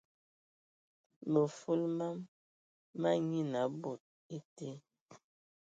Mə 1.31 1.41
fulu 1.57 1.87
mam 1.99 2.17
ma 3.01 3.11
yian 3.29 3.51
a 3.61 3.61
bod 3.81 4.01
été. 4.37 4.67